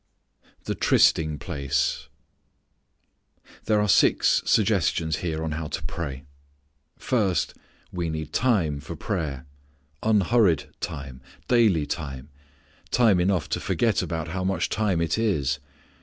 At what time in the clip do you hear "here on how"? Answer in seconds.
5.17-5.67